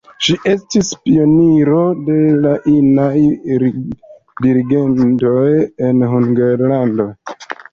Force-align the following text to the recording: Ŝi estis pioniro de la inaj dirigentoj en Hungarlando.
Ŝi 0.25 0.33
estis 0.51 0.87
pioniro 1.07 1.81
de 2.07 2.15
la 2.47 2.53
inaj 2.73 3.13
dirigentoj 4.47 5.45
en 5.91 6.03
Hungarlando. 6.15 7.11